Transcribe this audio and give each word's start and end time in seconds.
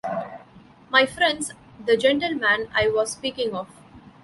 My 0.89 1.05
friends, 1.05 1.51
the 1.85 1.95
gentleman 1.95 2.69
I 2.73 2.87
was 2.89 3.11
speaking 3.11 3.53
of. 3.53 3.67